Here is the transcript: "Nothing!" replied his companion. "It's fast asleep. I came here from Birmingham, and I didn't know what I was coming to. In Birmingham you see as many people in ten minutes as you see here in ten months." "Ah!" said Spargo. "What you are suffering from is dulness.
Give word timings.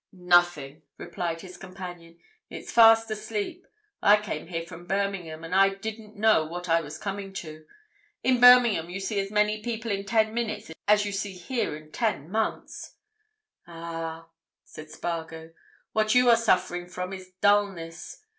"Nothing!" 0.13 0.81
replied 0.97 1.41
his 1.41 1.57
companion. 1.57 2.17
"It's 2.49 2.71
fast 2.71 3.11
asleep. 3.11 3.67
I 4.01 4.17
came 4.17 4.47
here 4.47 4.65
from 4.65 4.87
Birmingham, 4.87 5.43
and 5.43 5.53
I 5.53 5.75
didn't 5.75 6.15
know 6.15 6.43
what 6.43 6.67
I 6.67 6.81
was 6.81 6.97
coming 6.97 7.33
to. 7.33 7.67
In 8.23 8.41
Birmingham 8.41 8.89
you 8.89 8.99
see 8.99 9.19
as 9.19 9.29
many 9.29 9.61
people 9.61 9.91
in 9.91 10.03
ten 10.03 10.33
minutes 10.33 10.71
as 10.87 11.05
you 11.05 11.11
see 11.11 11.33
here 11.33 11.75
in 11.75 11.91
ten 11.91 12.31
months." 12.31 12.95
"Ah!" 13.67 14.29
said 14.63 14.89
Spargo. 14.89 15.51
"What 15.93 16.15
you 16.15 16.31
are 16.31 16.35
suffering 16.35 16.87
from 16.87 17.13
is 17.13 17.33
dulness. 17.39 18.23